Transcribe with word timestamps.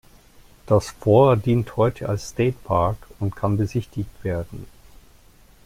Das 0.65 0.89
Fort 0.89 1.45
dient 1.45 1.77
heute 1.77 2.09
als 2.09 2.29
State 2.29 2.55
Park 2.63 2.97
und 3.19 3.35
kann 3.35 3.55
besichtigt 3.55 4.09
werden. 4.23 4.65